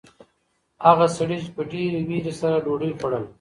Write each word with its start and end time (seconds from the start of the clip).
هغه 0.85 1.05
سړي 1.17 1.37
په 1.55 1.61
ډېرې 1.71 1.99
وېرې 2.07 2.33
سره 2.41 2.55
ډوډۍ 2.65 2.91
خوړله. 2.97 3.27